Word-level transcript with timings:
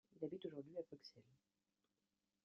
Il 0.15 0.25
habite 0.25 0.47
aujourd'hui 0.47 0.75
à 0.79 0.81
Bruxelles. 0.81 1.21